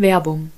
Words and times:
Werbung. 0.00 0.50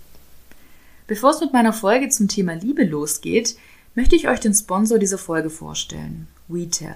Bevor 1.08 1.30
es 1.30 1.40
mit 1.40 1.52
meiner 1.52 1.72
Folge 1.72 2.08
zum 2.08 2.28
Thema 2.28 2.54
Liebe 2.54 2.84
losgeht, 2.84 3.56
möchte 3.96 4.14
ich 4.14 4.28
euch 4.28 4.38
den 4.38 4.54
Sponsor 4.54 4.98
dieser 4.98 5.18
Folge 5.18 5.50
vorstellen, 5.50 6.28
WeTel. 6.48 6.94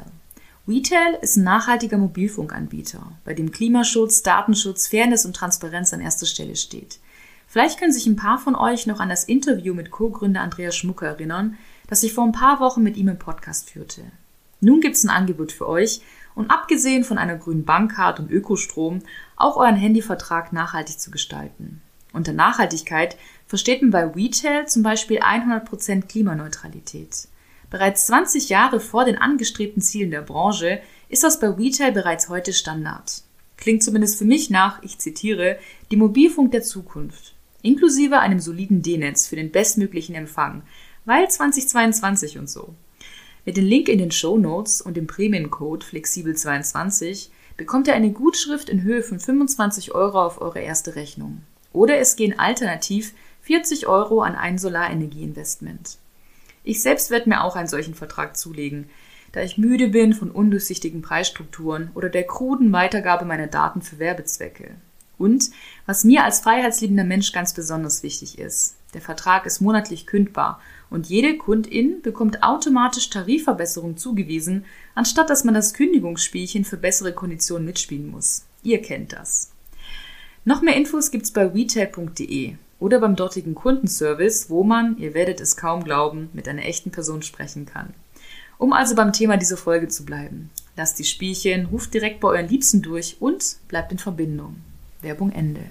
WeTel 0.64 1.18
ist 1.22 1.36
ein 1.36 1.44
nachhaltiger 1.44 1.98
Mobilfunkanbieter, 1.98 3.12
bei 3.24 3.34
dem 3.34 3.50
Klimaschutz, 3.50 4.22
Datenschutz, 4.22 4.86
Fairness 4.86 5.26
und 5.26 5.34
Transparenz 5.34 5.92
an 5.92 6.00
erster 6.00 6.26
Stelle 6.26 6.56
steht. 6.56 7.00
Vielleicht 7.48 7.78
können 7.78 7.92
sich 7.92 8.06
ein 8.06 8.16
paar 8.16 8.38
von 8.38 8.54
euch 8.54 8.86
noch 8.86 9.00
an 9.00 9.08
das 9.08 9.24
Interview 9.24 9.74
mit 9.74 9.90
Co-Gründer 9.90 10.40
Andreas 10.40 10.76
Schmucker 10.76 11.06
erinnern, 11.06 11.56
das 11.88 12.02
ich 12.02 12.12
vor 12.12 12.24
ein 12.24 12.32
paar 12.32 12.60
Wochen 12.60 12.82
mit 12.82 12.96
ihm 12.96 13.08
im 13.08 13.18
Podcast 13.18 13.70
führte. 13.70 14.02
Nun 14.60 14.80
gibt 14.80 14.96
es 14.96 15.04
ein 15.04 15.10
Angebot 15.10 15.52
für 15.52 15.68
euch 15.68 16.00
und 16.34 16.50
abgesehen 16.50 17.04
von 17.04 17.18
einer 17.18 17.36
grünen 17.36 17.64
Bankkarte 17.64 18.22
und 18.22 18.30
Ökostrom 18.30 19.00
auch 19.36 19.56
euren 19.56 19.76
Handyvertrag 19.76 20.52
nachhaltig 20.52 20.98
zu 20.98 21.10
gestalten. 21.10 21.82
Unter 22.16 22.32
Nachhaltigkeit 22.32 23.18
versteht 23.46 23.82
man 23.82 23.90
bei 23.90 24.06
Retail 24.06 24.66
zum 24.66 24.82
Beispiel 24.82 25.18
100% 25.18 26.06
Klimaneutralität. 26.06 27.28
Bereits 27.68 28.06
20 28.06 28.48
Jahre 28.48 28.80
vor 28.80 29.04
den 29.04 29.18
angestrebten 29.18 29.82
Zielen 29.82 30.10
der 30.10 30.22
Branche 30.22 30.80
ist 31.10 31.24
das 31.24 31.38
bei 31.38 31.48
Retail 31.48 31.92
bereits 31.92 32.30
heute 32.30 32.54
Standard. 32.54 33.22
Klingt 33.58 33.82
zumindest 33.82 34.16
für 34.16 34.24
mich 34.24 34.48
nach, 34.48 34.82
ich 34.82 34.98
zitiere, 34.98 35.58
die 35.90 35.96
Mobilfunk 35.96 36.52
der 36.52 36.62
Zukunft, 36.62 37.34
inklusive 37.60 38.18
einem 38.18 38.40
soliden 38.40 38.80
D-Netz 38.80 39.26
für 39.26 39.36
den 39.36 39.50
bestmöglichen 39.50 40.14
Empfang, 40.14 40.62
weil 41.04 41.28
2022 41.28 42.38
und 42.38 42.48
so. 42.48 42.74
Mit 43.44 43.58
dem 43.58 43.66
Link 43.66 43.90
in 43.90 43.98
den 43.98 44.10
Show 44.10 44.38
Notes 44.38 44.80
und 44.80 44.96
dem 44.96 45.06
Prämiencode 45.06 45.84
flexibel22 45.84 47.28
bekommt 47.58 47.88
ihr 47.88 47.94
eine 47.94 48.10
Gutschrift 48.10 48.70
in 48.70 48.82
Höhe 48.82 49.02
von 49.02 49.20
25 49.20 49.94
Euro 49.94 50.22
auf 50.22 50.40
eure 50.40 50.60
erste 50.60 50.96
Rechnung. 50.96 51.42
Oder 51.76 51.98
es 51.98 52.16
gehen 52.16 52.38
alternativ 52.38 53.12
40 53.42 53.86
Euro 53.86 54.22
an 54.22 54.34
ein 54.34 54.56
Solarenergieinvestment. 54.56 55.98
Ich 56.64 56.80
selbst 56.80 57.10
werde 57.10 57.28
mir 57.28 57.44
auch 57.44 57.54
einen 57.54 57.68
solchen 57.68 57.94
Vertrag 57.94 58.38
zulegen, 58.38 58.88
da 59.32 59.42
ich 59.42 59.58
müde 59.58 59.88
bin 59.88 60.14
von 60.14 60.30
undurchsichtigen 60.30 61.02
Preisstrukturen 61.02 61.90
oder 61.94 62.08
der 62.08 62.24
kruden 62.24 62.72
Weitergabe 62.72 63.26
meiner 63.26 63.46
Daten 63.46 63.82
für 63.82 63.98
Werbezwecke. 63.98 64.70
Und 65.18 65.50
was 65.84 66.02
mir 66.02 66.24
als 66.24 66.40
freiheitsliebender 66.40 67.04
Mensch 67.04 67.32
ganz 67.32 67.52
besonders 67.52 68.02
wichtig 68.02 68.38
ist, 68.38 68.76
der 68.94 69.02
Vertrag 69.02 69.44
ist 69.44 69.60
monatlich 69.60 70.06
kündbar 70.06 70.62
und 70.88 71.10
jede 71.10 71.36
Kundin 71.36 72.00
bekommt 72.00 72.42
automatisch 72.42 73.10
Tarifverbesserung 73.10 73.98
zugewiesen, 73.98 74.64
anstatt 74.94 75.28
dass 75.28 75.44
man 75.44 75.52
das 75.52 75.74
Kündigungsspielchen 75.74 76.64
für 76.64 76.78
bessere 76.78 77.12
Konditionen 77.12 77.66
mitspielen 77.66 78.10
muss. 78.10 78.46
Ihr 78.62 78.80
kennt 78.80 79.12
das. 79.12 79.50
Noch 80.48 80.62
mehr 80.62 80.76
Infos 80.76 81.10
gibt's 81.10 81.32
bei 81.32 81.44
retail.de 81.44 82.54
oder 82.78 83.00
beim 83.00 83.16
dortigen 83.16 83.56
Kundenservice, 83.56 84.48
wo 84.48 84.62
man, 84.62 84.96
ihr 84.96 85.12
werdet 85.12 85.40
es 85.40 85.56
kaum 85.56 85.82
glauben, 85.82 86.30
mit 86.34 86.46
einer 86.46 86.64
echten 86.64 86.92
Person 86.92 87.22
sprechen 87.22 87.66
kann. 87.66 87.92
Um 88.56 88.72
also 88.72 88.94
beim 88.94 89.12
Thema 89.12 89.38
dieser 89.38 89.56
Folge 89.56 89.88
zu 89.88 90.04
bleiben. 90.04 90.50
Lasst 90.76 91.00
die 91.00 91.04
Spielchen, 91.04 91.66
ruft 91.66 91.92
direkt 91.94 92.20
bei 92.20 92.28
euren 92.28 92.46
Liebsten 92.46 92.80
durch 92.80 93.16
und 93.18 93.56
bleibt 93.66 93.90
in 93.90 93.98
Verbindung. 93.98 94.58
Werbung 95.02 95.32
Ende. 95.32 95.62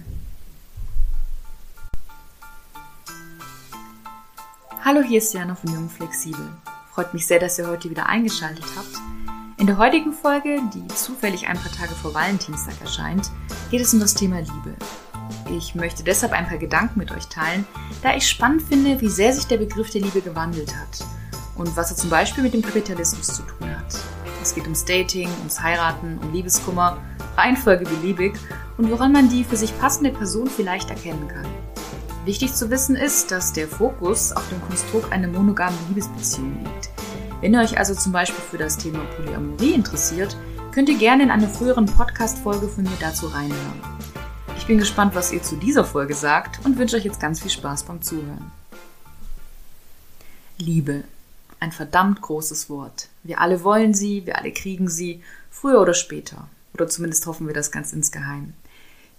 Hallo, 4.84 5.02
hier 5.02 5.20
ist 5.20 5.34
Jana 5.34 5.56
von 5.56 5.73
Jung 5.73 5.90
Flexibel. 5.90 6.50
Freut 6.94 7.14
mich 7.14 7.26
sehr, 7.26 7.40
dass 7.40 7.58
ihr 7.58 7.68
heute 7.68 7.90
wieder 7.90 8.08
eingeschaltet 8.08 8.66
habt. 8.76 9.05
In 9.66 9.70
der 9.70 9.80
heutigen 9.80 10.14
Folge, 10.14 10.62
die 10.76 10.88
zufällig 10.90 11.48
ein 11.48 11.58
paar 11.58 11.72
Tage 11.72 11.96
vor 11.96 12.14
Valentinstag 12.14 12.76
erscheint, 12.82 13.32
geht 13.72 13.82
es 13.82 13.96
um 13.96 14.00
das 14.00 14.14
Thema 14.14 14.38
Liebe. 14.38 14.76
Ich 15.58 15.74
möchte 15.74 16.04
deshalb 16.04 16.34
ein 16.34 16.48
paar 16.48 16.60
Gedanken 16.60 17.00
mit 17.00 17.12
euch 17.12 17.26
teilen, 17.30 17.66
da 18.04 18.16
ich 18.16 18.30
spannend 18.30 18.62
finde, 18.62 19.02
wie 19.02 19.10
sehr 19.10 19.34
sich 19.34 19.48
der 19.48 19.58
Begriff 19.58 19.90
der 19.90 20.02
Liebe 20.02 20.22
gewandelt 20.22 20.72
hat 20.76 21.04
und 21.56 21.76
was 21.76 21.90
er 21.90 21.98
zum 21.98 22.12
Beispiel 22.12 22.44
mit 22.44 22.54
dem 22.54 22.62
Kapitalismus 22.62 23.26
zu 23.26 23.42
tun 23.42 23.68
hat. 23.75 23.98
Es 24.40 24.54
geht 24.54 24.66
ums 24.66 24.86
Dating, 24.86 25.30
ums 25.40 25.59
Heiraten, 25.59 26.20
um 26.22 26.31
Liebeskummer, 26.31 27.00
Reihenfolge 27.36 27.86
beliebig 27.86 28.36
und 28.78 28.92
woran 28.92 29.14
man 29.14 29.30
die 29.30 29.44
für 29.44 29.58
sich 29.58 29.75
passende 29.80 30.12
Person 30.12 30.46
vielleicht 30.46 30.92
erkennen 30.92 31.28
kann. 31.28 31.48
Wichtig 32.24 32.54
zu 32.54 32.70
wissen 32.70 32.96
ist, 32.96 33.31
dass 33.31 33.52
der 33.52 33.68
Fokus 33.68 34.31
auf 34.31 34.48
dem 34.50 34.62
Konstrukt 34.62 35.12
einer 35.12 35.28
monogamen 35.28 35.80
Liebesbeziehung 35.90 36.56
liegt. 36.64 36.92
Wenn 37.41 37.53
ihr 37.53 37.59
euch 37.59 37.78
also 37.78 37.94
zum 37.94 38.13
Beispiel 38.13 38.40
für 38.40 38.57
das 38.57 38.78
Thema 38.78 39.03
Polyamorie 39.18 39.73
interessiert, 39.73 40.38
könnt 40.72 40.88
ihr 40.88 40.97
gerne 40.97 41.23
in 41.23 41.31
einer 41.31 41.50
früheren 41.50 41.85
Podcast-Folge 41.85 42.69
von 42.69 42.84
mir 42.84 42.97
dazu 43.00 43.28
reinhören. 43.28 43.81
Ich 44.57 44.66
bin 44.66 44.78
gespannt, 44.78 45.16
was 45.16 45.34
ihr 45.34 45.44
zu 45.44 45.57
dieser 45.57 45.84
Folge 45.84 46.13
sagt 46.13 46.66
und 46.66 46.78
wünsche 46.78 46.95
euch 46.95 47.03
jetzt 47.03 47.19
ganz 47.19 47.41
viel 47.41 47.51
Spaß 47.51 47.84
beim 47.84 48.01
Zuhören. 48.01 48.51
Liebe. 50.57 51.03
Ein 51.59 51.74
verdammt 51.74 52.22
großes 52.22 52.69
Wort. 52.69 53.09
Wir 53.24 53.41
alle 53.41 53.63
wollen 53.63 53.94
sie, 53.94 54.25
wir 54.25 54.38
alle 54.38 54.51
kriegen 54.51 54.88
sie, 54.88 55.22
früher 55.51 55.81
oder 55.81 55.94
später. 55.94 56.47
Oder 56.74 56.88
zumindest 56.88 57.25
hoffen 57.28 57.47
wir 57.47 57.53
das 57.53 57.72
ganz 57.72 57.91
insgeheim. 57.91 58.53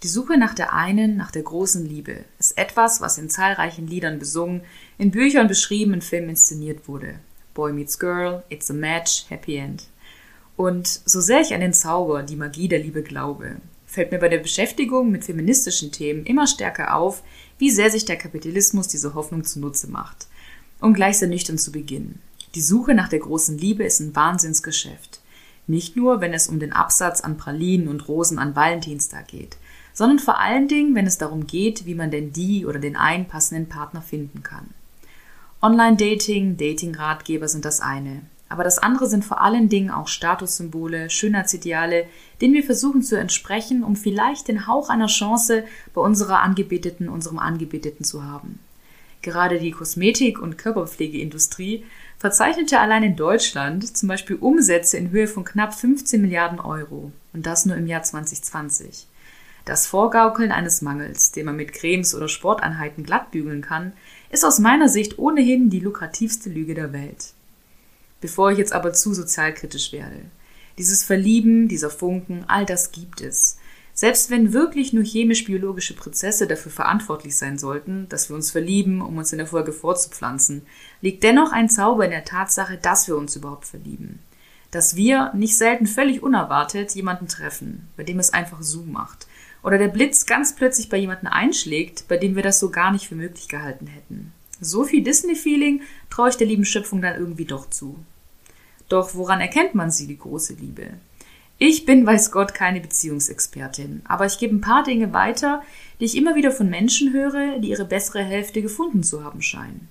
Die 0.03 0.07
Suche 0.07 0.37
nach 0.37 0.53
der 0.53 0.73
einen, 0.73 1.17
nach 1.17 1.31
der 1.31 1.43
großen 1.43 1.85
Liebe 1.85 2.25
ist 2.39 2.57
etwas, 2.57 2.99
was 2.99 3.17
in 3.17 3.29
zahlreichen 3.29 3.87
Liedern 3.87 4.19
besungen, 4.19 4.61
in 4.97 5.11
Büchern 5.11 5.47
beschrieben, 5.47 5.93
in 5.93 6.01
Filmen 6.01 6.29
inszeniert 6.29 6.87
wurde. 6.87 7.19
Boy 7.57 7.73
Meets 7.73 7.97
Girl, 7.97 8.43
It's 8.49 8.69
a 8.69 8.73
Match, 8.75 9.25
Happy 9.29 9.55
End. 9.55 9.85
Und 10.55 10.87
so 10.87 11.19
sehr 11.21 11.41
ich 11.41 11.55
an 11.55 11.61
den 11.61 11.73
Zauber, 11.73 12.21
die 12.21 12.35
Magie 12.35 12.67
der 12.67 12.77
Liebe 12.77 13.01
glaube, 13.01 13.57
fällt 13.87 14.11
mir 14.11 14.19
bei 14.19 14.29
der 14.29 14.37
Beschäftigung 14.37 15.09
mit 15.09 15.25
feministischen 15.25 15.91
Themen 15.91 16.23
immer 16.27 16.45
stärker 16.45 16.95
auf, 16.95 17.23
wie 17.57 17.71
sehr 17.71 17.89
sich 17.89 18.05
der 18.05 18.17
Kapitalismus 18.17 18.87
diese 18.87 19.15
Hoffnung 19.15 19.43
zunutze 19.43 19.89
macht. 19.89 20.27
Um 20.81 20.93
gleich 20.93 21.17
sehr 21.17 21.27
nüchtern 21.29 21.57
zu 21.57 21.71
beginnen. 21.71 22.21
Die 22.53 22.61
Suche 22.61 22.93
nach 22.93 23.09
der 23.09 23.19
großen 23.19 23.57
Liebe 23.57 23.83
ist 23.83 24.01
ein 24.01 24.15
Wahnsinnsgeschäft. 24.15 25.21
Nicht 25.65 25.95
nur, 25.95 26.21
wenn 26.21 26.35
es 26.35 26.47
um 26.47 26.59
den 26.59 26.73
Absatz 26.73 27.21
an 27.21 27.37
Pralinen 27.37 27.87
und 27.87 28.07
Rosen 28.07 28.37
an 28.37 28.55
Valentinstag 28.55 29.29
geht, 29.29 29.57
sondern 29.93 30.19
vor 30.19 30.39
allen 30.39 30.67
Dingen, 30.67 30.93
wenn 30.93 31.07
es 31.07 31.17
darum 31.17 31.47
geht, 31.47 31.87
wie 31.87 31.95
man 31.95 32.11
denn 32.11 32.31
die 32.31 32.67
oder 32.67 32.77
den 32.77 32.95
einen 32.95 33.27
passenden 33.27 33.67
Partner 33.67 34.03
finden 34.03 34.43
kann. 34.43 34.75
Online-Dating, 35.59 36.55
Dating-Ratgeber 36.55 37.47
sind 37.47 37.65
das 37.65 37.81
eine. 37.81 38.21
Aber 38.47 38.63
das 38.63 38.77
andere 38.77 39.07
sind 39.07 39.25
vor 39.25 39.41
allen 39.41 39.69
Dingen 39.69 39.89
auch 39.89 40.07
Statussymbole, 40.07 41.09
Schönheitsideale, 41.09 42.05
denen 42.39 42.53
wir 42.53 42.63
versuchen 42.63 43.01
zu 43.01 43.17
entsprechen, 43.17 43.83
um 43.83 43.95
vielleicht 43.95 44.47
den 44.47 44.67
Hauch 44.67 44.89
einer 44.89 45.07
Chance 45.07 45.63
bei 45.95 46.01
unserer 46.01 46.41
Angebeteten, 46.41 47.09
unserem 47.09 47.39
Angebeteten 47.39 48.05
zu 48.05 48.23
haben. 48.23 48.59
Gerade 49.23 49.59
die 49.59 49.71
Kosmetik- 49.71 50.39
und 50.39 50.59
Körperpflegeindustrie 50.59 51.83
verzeichnete 52.19 52.79
allein 52.79 53.03
in 53.03 53.15
Deutschland 53.15 53.97
zum 53.97 54.07
Beispiel 54.07 54.35
Umsätze 54.35 54.97
in 54.97 55.09
Höhe 55.09 55.27
von 55.27 55.43
knapp 55.43 55.73
15 55.73 56.21
Milliarden 56.21 56.59
Euro. 56.59 57.11
Und 57.33 57.45
das 57.47 57.65
nur 57.65 57.75
im 57.75 57.87
Jahr 57.87 58.03
2020. 58.03 59.07
Das 59.67 59.85
Vorgaukeln 59.85 60.53
eines 60.53 60.81
Mangels, 60.81 61.33
den 61.33 61.45
man 61.45 61.57
mit 61.57 61.73
Cremes 61.73 62.15
oder 62.15 62.29
Sporteinheiten 62.29 63.03
glatt 63.03 63.31
bügeln 63.31 63.61
kann, 63.61 63.91
ist 64.29 64.45
aus 64.45 64.59
meiner 64.59 64.87
Sicht 64.87 65.19
ohnehin 65.19 65.69
die 65.69 65.81
lukrativste 65.81 66.49
Lüge 66.49 66.73
der 66.73 66.93
Welt. 66.93 67.33
Bevor 68.21 68.49
ich 68.49 68.59
jetzt 68.59 68.71
aber 68.71 68.93
zu 68.93 69.13
sozialkritisch 69.13 69.91
werde. 69.91 70.21
Dieses 70.77 71.03
Verlieben, 71.03 71.67
dieser 71.67 71.89
Funken, 71.89 72.45
all 72.47 72.65
das 72.65 72.93
gibt 72.93 73.19
es. 73.19 73.57
Selbst 73.93 74.29
wenn 74.29 74.53
wirklich 74.53 74.93
nur 74.93 75.03
chemisch-biologische 75.03 75.95
Prozesse 75.95 76.47
dafür 76.47 76.71
verantwortlich 76.71 77.35
sein 77.35 77.57
sollten, 77.57 78.07
dass 78.07 78.29
wir 78.29 78.37
uns 78.37 78.51
verlieben, 78.51 79.01
um 79.01 79.17
uns 79.17 79.33
in 79.33 79.37
der 79.37 79.47
Folge 79.47 79.73
fortzupflanzen, 79.73 80.61
liegt 81.01 81.23
dennoch 81.23 81.51
ein 81.51 81.67
Zauber 81.67 82.05
in 82.05 82.11
der 82.11 82.23
Tatsache, 82.23 82.77
dass 82.77 83.09
wir 83.09 83.17
uns 83.17 83.35
überhaupt 83.35 83.65
verlieben. 83.65 84.19
Dass 84.71 84.95
wir, 84.95 85.33
nicht 85.33 85.57
selten 85.57 85.87
völlig 85.87 86.23
unerwartet, 86.23 86.95
jemanden 86.95 87.27
treffen, 87.27 87.89
bei 87.97 88.03
dem 88.03 88.19
es 88.19 88.31
einfach 88.31 88.61
so 88.61 88.83
macht, 88.83 89.27
oder 89.67 89.77
der 89.77 89.89
Blitz 89.89 90.25
ganz 90.25 90.55
plötzlich 90.55 90.87
bei 90.87 90.95
jemandem 90.95 91.27
einschlägt, 91.27 92.07
bei 92.07 92.15
dem 92.15 92.37
wir 92.37 92.41
das 92.41 92.57
so 92.57 92.69
gar 92.69 92.93
nicht 92.93 93.09
für 93.09 93.15
möglich 93.15 93.49
gehalten 93.49 93.87
hätten. 93.87 94.31
So 94.61 94.85
viel 94.85 95.03
Disney-Feeling 95.03 95.81
traue 96.09 96.29
ich 96.29 96.37
der 96.37 96.47
lieben 96.47 96.63
Schöpfung 96.63 97.01
dann 97.01 97.19
irgendwie 97.19 97.43
doch 97.43 97.69
zu. 97.69 97.99
Doch 98.87 99.13
woran 99.13 99.41
erkennt 99.41 99.75
man 99.75 99.91
sie, 99.91 100.07
die 100.07 100.17
große 100.17 100.53
Liebe? 100.53 100.91
Ich 101.57 101.85
bin, 101.85 102.05
weiß 102.05 102.31
Gott, 102.31 102.53
keine 102.53 102.79
Beziehungsexpertin, 102.79 104.03
aber 104.05 104.25
ich 104.25 104.39
gebe 104.39 104.55
ein 104.55 104.61
paar 104.61 104.85
Dinge 104.85 105.11
weiter, 105.11 105.61
die 105.99 106.05
ich 106.05 106.15
immer 106.15 106.35
wieder 106.35 106.51
von 106.51 106.69
Menschen 106.69 107.11
höre, 107.11 107.59
die 107.59 107.71
ihre 107.71 107.83
bessere 107.83 108.23
Hälfte 108.23 108.61
gefunden 108.61 109.03
zu 109.03 109.25
haben 109.25 109.41
scheinen. 109.41 109.89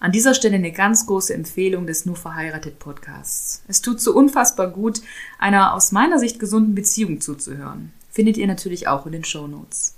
An 0.00 0.12
dieser 0.12 0.34
Stelle 0.34 0.56
eine 0.56 0.72
ganz 0.72 1.06
große 1.06 1.32
Empfehlung 1.32 1.86
des 1.86 2.04
Nur 2.04 2.16
verheiratet 2.16 2.78
Podcasts. 2.78 3.62
Es 3.68 3.80
tut 3.80 4.02
so 4.02 4.14
unfassbar 4.14 4.68
gut, 4.68 5.00
einer 5.38 5.72
aus 5.72 5.92
meiner 5.92 6.18
Sicht 6.18 6.38
gesunden 6.38 6.74
Beziehung 6.74 7.22
zuzuhören 7.22 7.90
findet 8.14 8.36
ihr 8.36 8.46
natürlich 8.46 8.86
auch 8.86 9.06
in 9.06 9.12
den 9.12 9.24
Show 9.24 9.48
Notes. 9.48 9.94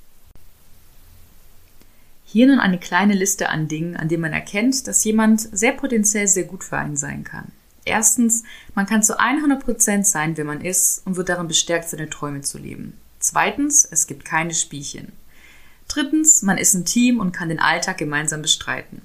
Hier 2.24 2.46
nun 2.46 2.58
eine 2.58 2.78
kleine 2.78 3.14
Liste 3.14 3.50
an 3.50 3.68
Dingen, 3.68 3.96
an 3.96 4.08
denen 4.08 4.22
man 4.22 4.32
erkennt, 4.32 4.88
dass 4.88 5.04
jemand 5.04 5.40
sehr 5.40 5.72
potenziell 5.72 6.26
sehr 6.26 6.44
gut 6.44 6.64
für 6.64 6.78
einen 6.78 6.96
sein 6.96 7.22
kann. 7.22 7.52
Erstens, 7.84 8.42
man 8.74 8.86
kann 8.86 9.02
zu 9.02 9.20
100% 9.20 10.04
sein, 10.04 10.36
wer 10.36 10.44
man 10.44 10.60
ist 10.60 11.06
und 11.06 11.16
wird 11.16 11.28
darin 11.28 11.46
bestärkt, 11.46 11.88
seine 11.88 12.10
Träume 12.10 12.40
zu 12.40 12.58
leben. 12.58 12.98
Zweitens, 13.20 13.84
es 13.84 14.06
gibt 14.06 14.24
keine 14.24 14.54
Spielchen. 14.54 15.12
Drittens, 15.86 16.42
man 16.42 16.58
ist 16.58 16.74
ein 16.74 16.84
Team 16.84 17.20
und 17.20 17.32
kann 17.32 17.48
den 17.48 17.60
Alltag 17.60 17.98
gemeinsam 17.98 18.42
bestreiten. 18.42 19.02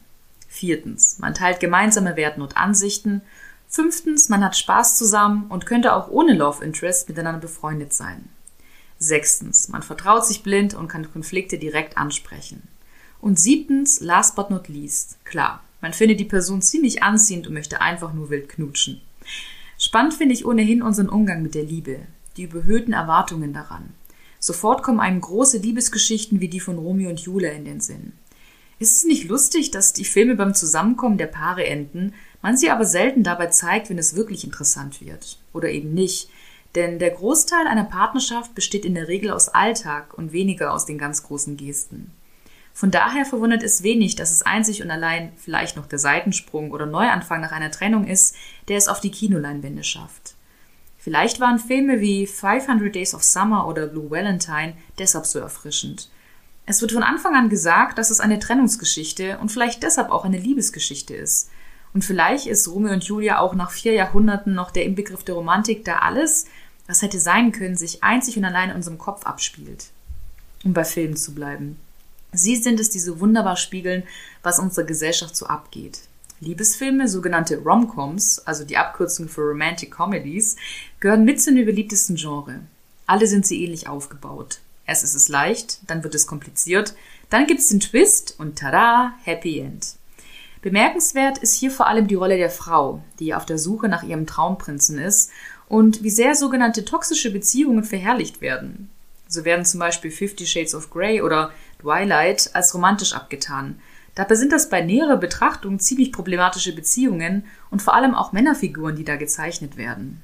Viertens, 0.48 1.19
man 1.19 1.36
teilt 1.36 1.60
gemeinsame 1.60 2.16
Werten 2.16 2.42
und 2.42 2.58
Ansichten. 2.58 3.22
Fünftens, 3.68 4.30
man 4.30 4.44
hat 4.44 4.58
Spaß 4.58 4.98
zusammen 4.98 5.46
und 5.50 5.66
könnte 5.66 5.94
auch 5.94 6.10
ohne 6.10 6.34
Love 6.34 6.63
Interest 6.63 7.08
miteinander 7.08 7.40
befreundet 7.40 7.94
sein. 7.94 8.30
Sechstens, 9.01 9.68
man 9.69 9.81
vertraut 9.81 10.27
sich 10.27 10.44
blind 10.44 10.75
und 10.75 10.88
kann 10.88 11.12
Konflikte 11.12 11.57
direkt 11.57 11.98
ansprechen. 11.98 12.62
Und 13.19 13.39
siebtens, 13.39 14.00
last 14.00 14.36
but 14.36 14.51
not 14.51 14.68
least, 14.68 15.18
klar, 15.25 15.63
man 15.81 15.94
findet 15.94 16.19
die 16.19 16.25
Person 16.25 16.62
ziemlich 16.62 17.01
anziehend 17.01 17.48
und 17.48 17.56
möchte 17.56 17.81
einfach 17.81 18.13
nur 18.13 18.30
wild 18.30 18.48
knutschen. 18.48 19.01
Spannend 19.80 20.13
finde 20.13 20.36
ich 20.36 20.45
ohnehin 20.45 20.83
unseren 20.83 21.09
Umgang 21.09 21.42
mit 21.42 21.56
der 21.56 21.63
Liebe, 21.63 22.01
die 22.38 22.44
überhöhten 22.44 22.94
Erwartungen 22.94 23.53
daran. 23.53 23.89
Sofort 24.39 24.83
kommen 24.83 25.00
einem 25.00 25.19
große 25.19 25.57
Liebesgeschichten 25.57 26.39
wie 26.39 26.48
die 26.48 26.59
von 26.59 26.77
Romeo 26.77 27.09
und 27.09 27.19
Julia 27.19 27.50
in 27.51 27.65
den 27.65 27.81
Sinn. 27.81 28.13
Ist 28.77 28.98
es 28.98 29.03
nicht 29.03 29.27
lustig, 29.27 29.71
dass 29.71 29.94
die 29.94 30.06
Filme 30.06 30.36
beim 30.36 30.53
Zusammenkommen 30.53 31.18
der 31.18 31.27
Paare 31.27 31.65
enden, 31.65 32.13
man 32.44 32.56
sie 32.56 32.69
aber 32.69 32.86
selten 32.86 33.24
dabei 33.24 33.48
zeigt, 33.48 33.89
wenn 33.89 33.98
es 33.98 34.15
wirklich 34.15 34.44
interessant 34.44 35.01
wird? 35.01 35.39
Oder 35.53 35.71
eben 35.71 35.95
nicht. 35.95 36.30
Denn 36.76 37.00
der 37.00 37.12
Großteil 37.12 37.68
einer 37.68 37.84
Partnerschaft 37.84 38.56
besteht 38.56 38.86
in 38.86 38.96
der 38.96 39.08
Regel 39.08 39.32
aus 39.32 39.50
Alltag 39.50 40.14
und 40.14 40.32
weniger 40.32 40.74
aus 40.74 40.86
den 40.86 40.98
ganz 40.98 41.24
großen 41.24 41.58
Gesten. 41.58 42.12
Von 42.74 42.92
daher 42.92 43.26
verwundert 43.26 43.64
es 43.64 43.84
wenig, 43.84 44.16
dass 44.16 44.32
es 44.32 44.44
einzig 44.44 44.82
und 44.82 44.92
allein 44.92 45.34
vielleicht 45.36 45.76
noch 45.76 45.88
der 45.88 46.00
Seitensprung 46.00 46.72
oder 46.72 46.86
Neuanfang 46.86 47.42
nach 47.42 47.52
einer 47.52 47.72
Trennung 47.72 48.08
ist, 48.08 48.36
der 48.70 48.78
es 48.78 48.88
auf 48.88 49.02
die 49.02 49.12
Kinoleinwände 49.12 49.84
schafft. 49.84 50.36
Vielleicht 50.98 51.40
waren 51.40 51.60
Filme 51.60 52.00
wie 52.00 52.28
500 52.28 52.94
Days 52.94 53.14
of 53.16 53.24
Summer 53.24 53.68
oder 53.68 53.88
Blue 53.88 54.10
Valentine 54.10 54.74
deshalb 55.00 55.26
so 55.26 55.40
erfrischend. 55.40 56.10
Es 56.68 56.82
wird 56.82 56.92
von 56.92 57.04
Anfang 57.04 57.36
an 57.36 57.50
gesagt, 57.50 57.98
dass 57.98 58.12
es 58.12 58.20
eine 58.20 58.40
Trennungsgeschichte 58.40 59.40
und 59.40 59.52
vielleicht 59.52 59.84
deshalb 59.84 60.12
auch 60.12 60.26
eine 60.26 60.38
Liebesgeschichte 60.38 61.16
ist. 61.16 61.50
Und 61.94 62.06
vielleicht 62.06 62.48
ist 62.48 62.68
Romeo 62.70 62.94
und 62.94 63.04
Julia 63.04 63.40
auch 63.40 63.56
nach 63.56 63.72
vier 63.72 63.94
Jahrhunderten 63.94 64.54
noch 64.54 64.72
der 64.72 64.86
Inbegriff 64.86 65.24
der 65.24 65.36
Romantik, 65.36 65.84
da 65.84 65.98
alles, 65.98 66.46
was 66.92 67.02
hätte 67.02 67.22
sein 67.22 67.54
können, 67.54 67.78
sich 67.78 68.04
einzig 68.04 68.36
und 68.38 68.44
allein 68.44 68.70
in 68.70 68.76
unserem 68.76 68.98
Kopf 68.98 69.26
abspielt. 69.26 69.86
Um 70.66 70.74
bei 70.74 70.84
Filmen 70.84 71.16
zu 71.16 71.34
bleiben. 71.34 71.80
Sie 72.34 72.58
sind 72.58 72.82
es, 72.82 72.90
die 72.90 73.00
so 73.00 73.22
wunderbar 73.22 73.56
spiegeln, 73.56 74.04
was 74.44 74.60
unsere 74.60 74.86
Gesellschaft 74.86 75.36
so 75.36 75.46
abgeht. 75.46 76.02
Liebesfilme, 76.42 77.08
sogenannte 77.08 77.58
Romcoms, 77.60 78.40
also 78.40 78.66
die 78.66 78.76
Abkürzung 78.76 79.30
für 79.30 79.42
Romantic 79.42 79.92
Comedies, 79.92 80.58
gehören 81.00 81.24
mit 81.24 81.42
zu 81.42 81.54
den 81.54 81.66
beliebtesten 81.66 82.18
Genre. 82.18 82.60
Alle 83.08 83.26
sind 83.26 83.46
sie 83.46 83.64
ähnlich 83.64 83.88
aufgebaut. 83.88 84.60
Erst 84.86 85.06
ist 85.06 85.16
es 85.16 85.30
leicht, 85.30 85.80
dann 85.88 86.04
wird 86.04 86.16
es 86.16 86.28
kompliziert, 86.28 86.94
dann 87.30 87.48
gibt 87.48 87.62
es 87.62 87.70
den 87.70 87.80
Twist 87.80 88.36
und 88.38 88.60
tada, 88.60 89.14
Happy 89.24 89.60
End. 89.60 89.96
Bemerkenswert 90.62 91.40
ist 91.40 91.56
hier 91.56 91.72
vor 91.72 91.88
allem 91.88 92.08
die 92.08 92.16
Rolle 92.16 92.38
der 92.38 92.50
Frau, 92.50 93.02
die 93.19 93.34
auf 93.34 93.46
der 93.46 93.58
Suche 93.58 93.88
nach 93.88 94.04
ihrem 94.04 94.28
Traumprinzen 94.28 95.00
ist 95.00 95.31
und 95.68 96.04
wie 96.04 96.10
sehr 96.10 96.36
sogenannte 96.36 96.86
toxische 96.86 97.31
Beziehungen 97.31 97.84
verherrlicht 97.84 98.42
werden. 98.42 98.90
So 99.28 99.46
werden 99.46 99.66
zum 99.66 99.80
Beispiel 99.80 100.12
Fifty 100.12 100.46
Shades 100.46 100.75
of 100.75 100.90
Grey 100.90 101.22
oder 101.22 101.52
Twilight 101.80 102.52
als 102.54 102.74
romantisch 102.75 103.13
abgetan, 103.13 103.80
Dabei 104.16 104.36
sind 104.36 104.52
das 104.52 104.69
bei 104.69 104.81
näherer 104.81 105.18
Betrachtung 105.18 105.80
ziemlich 105.80 106.12
problematische 106.12 106.75
Beziehungen 106.75 107.46
und 107.69 107.81
vor 107.81 107.94
allem 107.94 108.13
auch 108.13 108.34
Männerfiguren, 108.34 108.96
die 108.96 109.06
da 109.06 109.16
gezeichnet 109.16 109.78
werden. 109.78 110.22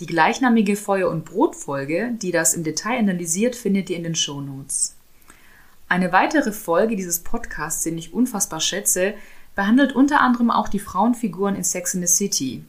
Die 0.00 0.06
gleichnamige 0.06 0.76
Feuer- 0.76 1.10
und 1.10 1.24
Brotfolge, 1.24 2.12
die 2.22 2.30
das 2.30 2.54
im 2.54 2.62
Detail 2.62 2.98
analysiert, 2.98 3.56
findet 3.56 3.90
ihr 3.90 3.96
in 3.96 4.04
den 4.04 4.14
Shownotes. 4.14 4.94
Eine 5.88 6.12
weitere 6.12 6.52
Folge 6.52 6.94
dieses 6.94 7.20
Podcasts, 7.20 7.82
den 7.82 7.98
ich 7.98 8.12
unfassbar 8.12 8.60
schätze, 8.60 9.14
behandelt 9.58 9.92
unter 9.92 10.20
anderem 10.20 10.52
auch 10.52 10.68
die 10.68 10.78
Frauenfiguren 10.78 11.56
in 11.56 11.64
Sex 11.64 11.92
in 11.92 12.00
the 12.00 12.06
City 12.06 12.64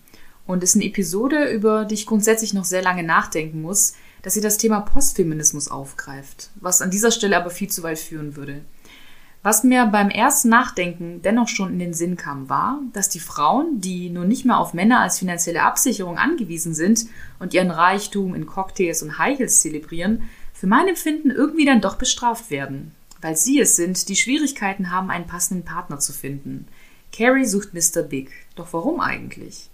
und 0.47 0.63
ist 0.63 0.74
eine 0.75 0.86
Episode, 0.86 1.51
über 1.51 1.86
die 1.86 1.94
ich 1.94 2.07
grundsätzlich 2.07 2.56
noch 2.56 2.65
sehr 2.65 2.81
lange 2.81 3.03
nachdenken 3.03 3.62
muss, 3.62 3.94
dass 4.24 4.33
sie 4.33 4.41
das 4.41 4.57
Thema 4.57 4.80
Postfeminismus 4.80 5.68
aufgreift, 5.68 6.50
was 6.56 6.81
an 6.81 6.89
dieser 6.89 7.12
Stelle 7.12 7.38
aber 7.38 7.51
viel 7.51 7.69
zu 7.69 7.83
weit 7.83 8.00
führen 8.00 8.36
würde. 8.36 8.62
Was 9.44 9.63
mir 9.63 9.86
beim 9.86 10.09
ersten 10.09 10.50
Nachdenken 10.50 11.21
dennoch 11.21 11.47
schon 11.47 11.74
in 11.74 11.77
den 11.77 11.94
Sinn 11.94 12.18
kam, 12.18 12.50
war, 12.50 12.80
dass 12.91 13.07
die 13.07 13.19
Frauen, 13.19 13.80
die 13.80 14.09
nun 14.09 14.27
nicht 14.27 14.45
mehr 14.45 14.57
auf 14.57 14.74
Männer 14.74 15.01
als 15.01 15.19
finanzielle 15.19 15.62
Absicherung 15.62 16.18
angewiesen 16.18 16.74
sind 16.74 17.06
und 17.38 17.53
ihren 17.53 17.69
Reichtum 17.69 18.33
in 18.33 18.47
Cocktails 18.47 19.03
und 19.03 19.19
High 19.19 19.38
Heels 19.38 19.62
zelebrieren, 19.62 20.24
für 20.53 20.65
mein 20.65 20.88
Empfinden 20.88 21.30
irgendwie 21.30 21.65
dann 21.65 21.81
doch 21.81 21.97
bestraft 21.97 22.50
werden, 22.50 22.95
weil 23.21 23.36
sie 23.36 23.59
es 23.59 23.75
sind, 23.75 24.09
die 24.09 24.15
Schwierigkeiten 24.15 24.89
haben, 24.89 25.12
einen 25.12 25.27
passenden 25.27 25.65
Partner 25.65 26.00
zu 26.00 26.13
finden. 26.13 26.65
Carrie 27.12 27.46
sucht 27.46 27.74
Mr. 27.74 28.04
Big. 28.04 28.32
Doch 28.56 28.74
warum 28.74 29.00
eigentlich? 29.00 29.70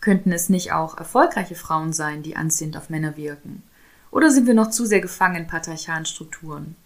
Könnten 0.00 0.32
es 0.32 0.48
nicht 0.48 0.72
auch 0.72 0.98
erfolgreiche 0.98 1.54
Frauen 1.54 1.92
sein, 1.92 2.22
die 2.22 2.36
anziehend 2.36 2.76
auf 2.76 2.90
Männer 2.90 3.16
wirken? 3.16 3.62
Oder 4.10 4.30
sind 4.30 4.46
wir 4.46 4.54
noch 4.54 4.70
zu 4.70 4.84
sehr 4.84 5.00
gefangen 5.00 5.36
in 5.36 5.46
patriarchalen 5.46 6.06
Strukturen? 6.06 6.76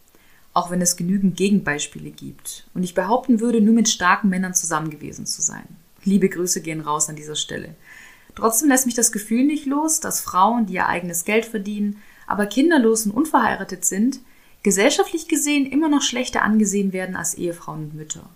auch 0.56 0.70
wenn 0.70 0.80
es 0.80 0.96
genügend 0.96 1.36
Gegenbeispiele 1.36 2.08
gibt. 2.08 2.66
Und 2.72 2.82
ich 2.82 2.94
behaupten 2.94 3.40
würde, 3.40 3.60
nur 3.60 3.74
mit 3.74 3.90
starken 3.90 4.30
Männern 4.30 4.54
zusammen 4.54 4.88
gewesen 4.88 5.26
zu 5.26 5.42
sein. 5.42 5.66
Liebe 6.02 6.30
Grüße 6.30 6.62
gehen 6.62 6.80
raus 6.80 7.10
an 7.10 7.16
dieser 7.16 7.36
Stelle. 7.36 7.74
Trotzdem 8.34 8.70
lässt 8.70 8.86
mich 8.86 8.94
das 8.94 9.12
Gefühl 9.12 9.44
nicht 9.44 9.66
los, 9.66 10.00
dass 10.00 10.22
Frauen, 10.22 10.64
die 10.64 10.74
ihr 10.74 10.86
eigenes 10.86 11.26
Geld 11.26 11.44
verdienen, 11.44 11.98
aber 12.26 12.46
kinderlos 12.46 13.04
und 13.04 13.12
unverheiratet 13.12 13.84
sind, 13.84 14.20
gesellschaftlich 14.62 15.28
gesehen 15.28 15.66
immer 15.66 15.90
noch 15.90 16.00
schlechter 16.00 16.42
angesehen 16.42 16.94
werden 16.94 17.16
als 17.16 17.34
Ehefrauen 17.34 17.84
und 17.84 17.94
Mütter. 17.94 18.26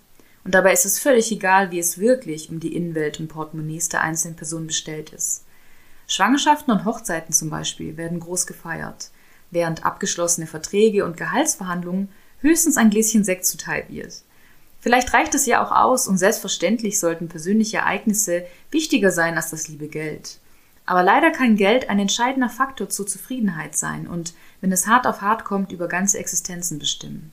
Und 0.43 0.55
dabei 0.55 0.73
ist 0.73 0.85
es 0.85 0.99
völlig 0.99 1.31
egal, 1.31 1.71
wie 1.71 1.79
es 1.79 1.99
wirklich 1.99 2.49
um 2.49 2.59
die 2.59 2.75
Innenwelt 2.75 3.19
und 3.19 3.27
Portemonnaies 3.27 3.89
der 3.89 4.01
einzelnen 4.01 4.35
Person 4.35 4.67
bestellt 4.67 5.11
ist. 5.11 5.43
Schwangerschaften 6.07 6.73
und 6.73 6.85
Hochzeiten 6.85 7.33
zum 7.33 7.49
Beispiel 7.49 7.97
werden 7.97 8.19
groß 8.19 8.47
gefeiert 8.47 9.11
während 9.51 9.85
abgeschlossene 9.85 10.47
Verträge 10.47 11.05
und 11.05 11.17
Gehaltsverhandlungen 11.17 12.09
höchstens 12.39 12.77
ein 12.77 12.89
Gläschen 12.89 13.23
Sekt 13.23 13.45
zuteil 13.45 13.85
wird. 13.89 14.23
Vielleicht 14.79 15.13
reicht 15.13 15.35
es 15.35 15.45
ja 15.45 15.63
auch 15.63 15.71
aus 15.71 16.07
und 16.07 16.17
selbstverständlich 16.17 16.99
sollten 16.99 17.27
persönliche 17.27 17.77
Ereignisse 17.77 18.45
wichtiger 18.71 19.11
sein 19.11 19.35
als 19.35 19.51
das 19.51 19.67
liebe 19.67 19.87
Geld. 19.87 20.39
Aber 20.87 21.03
leider 21.03 21.29
kann 21.29 21.55
Geld 21.55 21.89
ein 21.89 21.99
entscheidender 21.99 22.49
Faktor 22.49 22.89
zur 22.89 23.05
Zufriedenheit 23.05 23.75
sein 23.75 24.07
und, 24.07 24.33
wenn 24.59 24.71
es 24.71 24.87
hart 24.87 25.05
auf 25.05 25.21
hart 25.21 25.45
kommt, 25.45 25.71
über 25.71 25.87
ganze 25.87 26.17
Existenzen 26.17 26.79
bestimmen. 26.79 27.31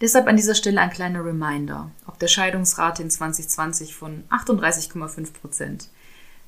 Deshalb 0.00 0.26
an 0.26 0.36
dieser 0.36 0.56
Stelle 0.56 0.80
ein 0.80 0.90
kleiner 0.90 1.24
Reminder, 1.24 1.92
der 2.24 2.28
Scheidungsrate 2.28 3.02
in 3.02 3.10
2020 3.10 3.94
von 3.94 4.24
38,5 4.30 5.34
Prozent. 5.34 5.88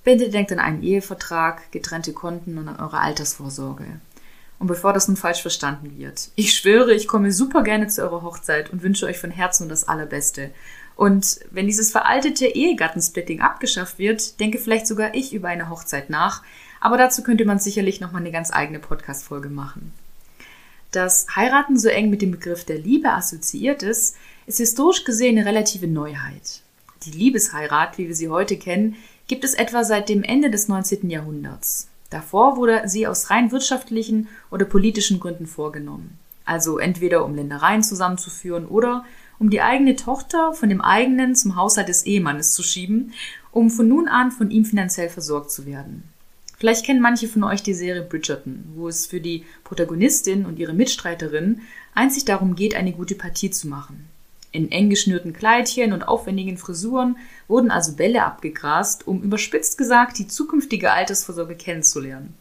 Bitte 0.04 0.30
denkt 0.30 0.50
an 0.52 0.58
einen 0.58 0.82
Ehevertrag, 0.82 1.70
getrennte 1.70 2.14
Konten 2.14 2.56
und 2.56 2.66
an 2.66 2.80
eure 2.80 3.00
Altersvorsorge. 3.00 3.84
Und 4.58 4.68
bevor 4.68 4.94
das 4.94 5.06
nun 5.06 5.18
falsch 5.18 5.42
verstanden 5.42 5.98
wird, 5.98 6.30
ich 6.34 6.54
schwöre, 6.54 6.94
ich 6.94 7.06
komme 7.06 7.30
super 7.30 7.62
gerne 7.62 7.88
zu 7.88 8.00
eurer 8.00 8.22
Hochzeit 8.22 8.72
und 8.72 8.82
wünsche 8.82 9.04
euch 9.04 9.18
von 9.18 9.30
Herzen 9.30 9.68
das 9.68 9.86
Allerbeste. 9.86 10.50
Und 10.94 11.40
wenn 11.50 11.66
dieses 11.66 11.90
veraltete 11.90 12.46
Ehegattensplitting 12.46 13.42
abgeschafft 13.42 13.98
wird, 13.98 14.40
denke 14.40 14.56
vielleicht 14.56 14.86
sogar 14.86 15.14
ich 15.14 15.34
über 15.34 15.48
eine 15.48 15.68
Hochzeit 15.68 16.08
nach. 16.08 16.42
Aber 16.80 16.96
dazu 16.96 17.22
könnte 17.22 17.44
man 17.44 17.58
sicherlich 17.58 18.00
nochmal 18.00 18.22
eine 18.22 18.32
ganz 18.32 18.50
eigene 18.50 18.78
Podcast-Folge 18.78 19.50
machen. 19.50 19.92
Dass 20.92 21.26
Heiraten 21.34 21.78
so 21.78 21.88
eng 21.88 22.10
mit 22.10 22.22
dem 22.22 22.30
Begriff 22.30 22.64
der 22.64 22.78
Liebe 22.78 23.10
assoziiert 23.10 23.82
ist, 23.82 24.16
ist 24.46 24.58
historisch 24.58 25.04
gesehen 25.04 25.36
eine 25.36 25.46
relative 25.46 25.86
Neuheit. 25.86 26.62
Die 27.04 27.10
Liebesheirat, 27.10 27.98
wie 27.98 28.08
wir 28.08 28.14
sie 28.14 28.28
heute 28.28 28.56
kennen, 28.56 28.96
gibt 29.28 29.44
es 29.44 29.54
etwa 29.54 29.84
seit 29.84 30.08
dem 30.08 30.22
Ende 30.22 30.50
des 30.50 30.68
19. 30.68 31.10
Jahrhunderts. 31.10 31.88
Davor 32.10 32.56
wurde 32.56 32.82
sie 32.86 33.06
aus 33.06 33.30
rein 33.30 33.50
wirtschaftlichen 33.50 34.28
oder 34.50 34.64
politischen 34.64 35.20
Gründen 35.20 35.46
vorgenommen. 35.46 36.18
Also 36.44 36.78
entweder 36.78 37.24
um 37.24 37.34
Ländereien 37.34 37.82
zusammenzuführen 37.82 38.66
oder 38.66 39.04
um 39.38 39.50
die 39.50 39.60
eigene 39.60 39.96
Tochter 39.96 40.54
von 40.54 40.68
dem 40.68 40.80
eigenen 40.80 41.34
zum 41.34 41.56
Haushalt 41.56 41.88
des 41.88 42.06
Ehemannes 42.06 42.52
zu 42.52 42.62
schieben, 42.62 43.12
um 43.50 43.68
von 43.68 43.88
nun 43.88 44.08
an 44.08 44.30
von 44.30 44.50
ihm 44.50 44.64
finanziell 44.64 45.08
versorgt 45.08 45.50
zu 45.50 45.66
werden. 45.66 46.04
Vielleicht 46.58 46.86
kennen 46.86 47.02
manche 47.02 47.28
von 47.28 47.44
euch 47.44 47.62
die 47.62 47.74
Serie 47.74 48.02
Bridgerton, 48.02 48.64
wo 48.74 48.88
es 48.88 49.06
für 49.06 49.20
die 49.20 49.44
Protagonistin 49.64 50.46
und 50.46 50.58
ihre 50.58 50.72
Mitstreiterin 50.72 51.60
einzig 51.94 52.24
darum 52.24 52.56
geht, 52.56 52.74
eine 52.74 52.92
gute 52.92 53.14
Partie 53.14 53.50
zu 53.50 53.68
machen. 53.68 54.08
In 54.52 54.72
eng 54.72 54.88
geschnürten 54.88 55.34
Kleidchen 55.34 55.92
und 55.92 56.08
aufwendigen 56.08 56.56
Frisuren 56.56 57.18
wurden 57.46 57.70
also 57.70 57.94
Bälle 57.94 58.24
abgegrast, 58.24 59.06
um 59.06 59.22
überspitzt 59.22 59.76
gesagt 59.76 60.18
die 60.18 60.28
zukünftige 60.28 60.92
Altersvorsorge 60.92 61.56
kennenzulernen. 61.56 62.32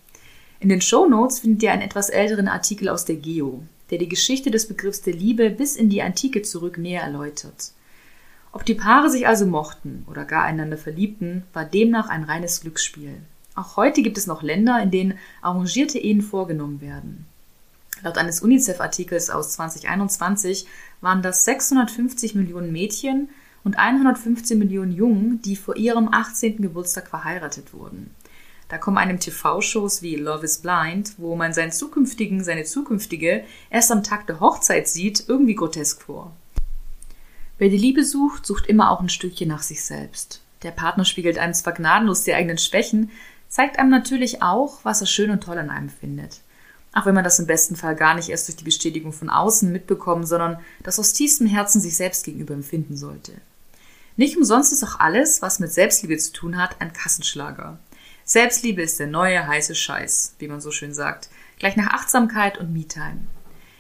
In 0.61 0.69
den 0.69 0.79
Show 0.79 1.07
Notes 1.07 1.39
findet 1.39 1.63
ihr 1.63 1.73
einen 1.73 1.81
etwas 1.81 2.09
älteren 2.09 2.47
Artikel 2.47 2.87
aus 2.87 3.03
der 3.03 3.17
Geo, 3.17 3.63
der 3.91 3.97
die 3.97 4.07
Geschichte 4.07 4.49
des 4.49 4.69
Begriffs 4.69 5.01
der 5.01 5.13
Liebe 5.13 5.49
bis 5.49 5.75
in 5.75 5.89
die 5.89 6.01
Antike 6.01 6.41
zurück 6.41 6.77
näher 6.77 7.01
erläutert. 7.01 7.73
Ob 8.53 8.63
die 8.63 8.75
Paare 8.75 9.09
sich 9.09 9.27
also 9.27 9.45
mochten 9.45 10.05
oder 10.09 10.23
gar 10.23 10.43
einander 10.43 10.77
verliebten, 10.77 11.43
war 11.51 11.65
demnach 11.65 12.07
ein 12.07 12.23
reines 12.23 12.61
Glücksspiel. 12.61 13.17
Auch 13.55 13.77
heute 13.77 14.01
gibt 14.01 14.17
es 14.17 14.27
noch 14.27 14.43
Länder, 14.43 14.81
in 14.81 14.91
denen 14.91 15.17
arrangierte 15.41 15.97
Ehen 15.97 16.21
vorgenommen 16.21 16.81
werden. 16.81 17.25
Laut 18.03 18.17
eines 18.17 18.41
UNICEF-Artikels 18.41 19.29
aus 19.29 19.53
2021 19.53 20.67
waren 20.99 21.21
das 21.21 21.45
650 21.45 22.35
Millionen 22.35 22.73
Mädchen 22.73 23.29
und 23.63 23.79
115 23.79 24.59
Millionen 24.59 24.91
Jungen, 24.91 25.41
die 25.41 25.55
vor 25.55 25.77
ihrem 25.77 26.13
18. 26.13 26.57
Geburtstag 26.61 27.07
verheiratet 27.07 27.73
wurden. 27.73 28.11
Da 28.67 28.77
kommen 28.77 28.97
einem 28.97 29.19
TV-Shows 29.19 30.01
wie 30.01 30.15
Love 30.15 30.43
is 30.43 30.57
Blind, 30.57 31.13
wo 31.17 31.35
man 31.35 31.53
seinen 31.53 31.71
zukünftigen, 31.71 32.43
seine 32.43 32.65
zukünftige 32.65 33.43
erst 33.69 33.91
am 33.91 34.03
Tag 34.03 34.27
der 34.27 34.39
Hochzeit 34.39 34.87
sieht, 34.87 35.25
irgendwie 35.27 35.55
grotesk 35.55 36.01
vor. 36.01 36.33
Wer 37.57 37.69
die 37.69 37.77
Liebe 37.77 38.03
sucht, 38.03 38.45
sucht 38.45 38.67
immer 38.67 38.91
auch 38.91 38.99
ein 38.99 39.09
Stückchen 39.09 39.47
nach 39.47 39.63
sich 39.63 39.83
selbst. 39.83 40.41
Der 40.63 40.71
Partner 40.71 41.05
spiegelt 41.05 41.37
einem 41.37 41.53
zwar 41.53 41.73
gnadenlos 41.73 42.23
die 42.23 42.33
eigenen 42.33 42.57
Schwächen, 42.57 43.11
zeigt 43.55 43.79
einem 43.79 43.89
natürlich 43.89 44.41
auch, 44.41 44.79
was 44.83 44.99
er 44.99 45.07
schön 45.07 45.29
und 45.29 45.41
toll 45.41 45.57
an 45.57 45.69
einem 45.69 45.87
findet. 45.87 46.41
Auch 46.91 47.05
wenn 47.05 47.15
man 47.15 47.23
das 47.23 47.39
im 47.39 47.47
besten 47.47 47.77
Fall 47.77 47.95
gar 47.95 48.13
nicht 48.13 48.27
erst 48.27 48.49
durch 48.49 48.57
die 48.57 48.65
Bestätigung 48.65 49.13
von 49.13 49.29
außen 49.29 49.71
mitbekommen, 49.71 50.25
sondern 50.25 50.59
das 50.83 50.99
aus 50.99 51.13
tiefstem 51.13 51.47
Herzen 51.47 51.79
sich 51.79 51.95
selbst 51.95 52.25
gegenüber 52.25 52.53
empfinden 52.53 52.97
sollte. 52.97 53.31
Nicht 54.17 54.35
umsonst 54.35 54.73
ist 54.73 54.83
auch 54.83 54.99
alles, 54.99 55.41
was 55.41 55.59
mit 55.59 55.71
Selbstliebe 55.71 56.17
zu 56.17 56.33
tun 56.33 56.57
hat, 56.57 56.81
ein 56.81 56.91
Kassenschlager. 56.91 57.79
Selbstliebe 58.25 58.81
ist 58.81 58.99
der 58.99 59.07
neue 59.07 59.47
heiße 59.47 59.73
Scheiß, 59.73 60.35
wie 60.39 60.49
man 60.49 60.59
so 60.59 60.71
schön 60.71 60.93
sagt, 60.93 61.29
gleich 61.57 61.77
nach 61.77 61.93
Achtsamkeit 61.93 62.57
und 62.57 62.73
Me-Time. 62.73 63.21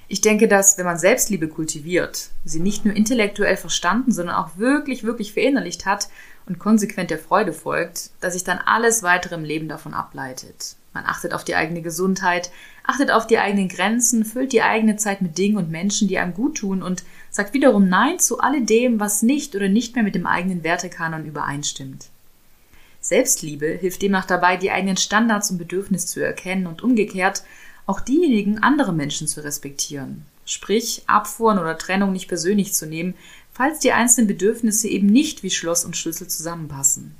Ich 0.07 0.21
denke, 0.21 0.47
dass, 0.47 0.77
wenn 0.77 0.85
man 0.85 0.97
Selbstliebe 0.97 1.49
kultiviert, 1.49 2.29
sie 2.45 2.61
nicht 2.61 2.85
nur 2.85 2.95
intellektuell 2.95 3.57
verstanden, 3.57 4.13
sondern 4.13 4.35
auch 4.35 4.57
wirklich, 4.57 5.03
wirklich 5.03 5.33
verinnerlicht 5.33 5.85
hat 5.85 6.07
und 6.47 6.59
konsequent 6.59 7.09
der 7.09 7.19
Freude 7.19 7.53
folgt, 7.53 8.11
dass 8.21 8.33
sich 8.33 8.43
dann 8.43 8.59
alles 8.59 9.03
weitere 9.03 9.35
im 9.35 9.43
Leben 9.43 9.67
davon 9.67 9.93
ableitet. 9.93 10.75
Man 10.93 11.05
achtet 11.05 11.33
auf 11.33 11.43
die 11.43 11.55
eigene 11.55 11.81
Gesundheit, 11.81 12.51
achtet 12.83 13.11
auf 13.11 13.27
die 13.27 13.37
eigenen 13.37 13.67
Grenzen, 13.67 14.23
füllt 14.23 14.53
die 14.53 14.61
eigene 14.61 14.95
Zeit 14.95 15.21
mit 15.21 15.37
Dingen 15.37 15.57
und 15.57 15.69
Menschen, 15.69 16.07
die 16.07 16.17
einem 16.17 16.33
gut 16.33 16.57
tun 16.57 16.81
und 16.81 17.03
sagt 17.29 17.53
wiederum 17.53 17.89
Nein 17.89 18.19
zu 18.19 18.39
alledem, 18.39 18.99
was 18.99 19.21
nicht 19.21 19.55
oder 19.55 19.67
nicht 19.67 19.95
mehr 19.95 20.05
mit 20.05 20.15
dem 20.15 20.25
eigenen 20.25 20.63
Wertekanon 20.63 21.25
übereinstimmt. 21.25 22.07
Selbstliebe 23.01 23.67
hilft 23.67 24.01
demnach 24.01 24.25
dabei, 24.25 24.57
die 24.57 24.71
eigenen 24.71 24.97
Standards 24.97 25.51
und 25.51 25.57
Bedürfnisse 25.57 26.07
zu 26.07 26.21
erkennen 26.21 26.65
und 26.65 26.81
umgekehrt 26.81 27.43
auch 27.85 27.99
diejenigen 27.99 28.59
anderer 28.63 28.93
Menschen 28.93 29.27
zu 29.27 29.43
respektieren. 29.43 30.25
Sprich, 30.45 31.03
Abfuhren 31.07 31.59
oder 31.59 31.77
Trennung 31.77 32.13
nicht 32.13 32.27
persönlich 32.27 32.73
zu 32.73 32.85
nehmen, 32.85 33.15
falls 33.55 33.79
die 33.79 33.91
einzelnen 33.91 34.27
Bedürfnisse 34.27 34.87
eben 34.87 35.07
nicht 35.07 35.41
wie 35.41 35.49
Schloss 35.49 35.83
und 35.83 35.97
Schlüssel 35.97 36.27
zusammenpassen. 36.27 37.15